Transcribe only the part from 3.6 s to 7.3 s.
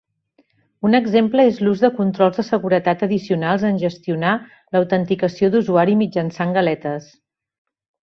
en gestionar l'autenticació d'usuari mitjançant galetes.